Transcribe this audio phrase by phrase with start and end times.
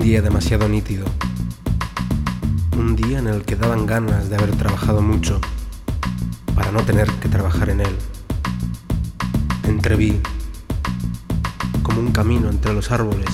[0.00, 1.06] día demasiado nítido.
[2.76, 5.40] Un día en el que daban ganas de haber trabajado mucho
[6.54, 7.96] para no tener que trabajar en él.
[9.64, 10.20] Entreví,
[11.82, 13.28] como un camino entre los árboles,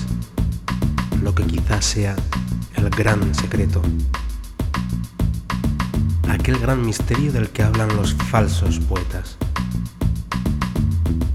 [1.22, 2.16] lo que quizás sea
[2.74, 3.82] el gran secreto.
[6.29, 9.36] Aquel gran misterio del que hablan los falsos poetas.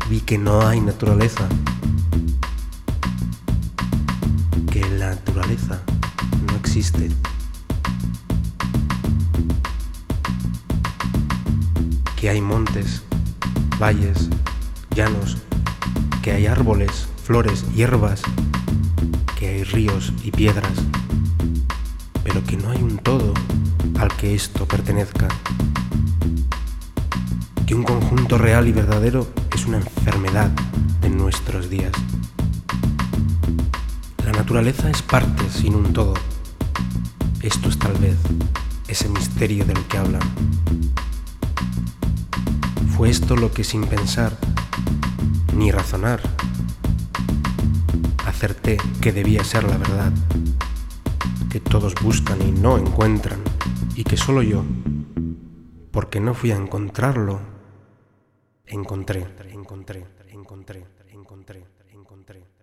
[0.10, 1.48] Vi que no hay naturaleza
[5.07, 5.79] la naturaleza
[6.47, 7.10] no existe.
[12.20, 13.04] Que hay montes,
[13.80, 14.28] valles,
[14.93, 15.38] llanos,
[16.21, 18.21] que hay árboles, flores, hierbas,
[19.39, 20.74] que hay ríos y piedras,
[22.25, 23.33] pero que no hay un todo
[24.00, 25.30] al que esto pertenezca.
[27.66, 30.52] Que un conjunto real y verdadero es una enfermedad
[31.02, 31.94] de nuestros días.
[34.48, 36.14] Naturaleza es parte sin un todo.
[37.42, 38.16] Esto es tal vez
[38.88, 40.22] ese misterio del que hablan.
[42.95, 44.38] Fue esto lo que sin pensar
[45.53, 46.22] ni razonar
[48.25, 50.14] acerté que debía ser la verdad,
[51.52, 53.42] que todos buscan y no encuentran,
[53.95, 54.64] y que solo yo,
[55.92, 57.42] porque no fui a encontrarlo,
[58.66, 62.56] encontré, encontré, encontré, encontré, encontré.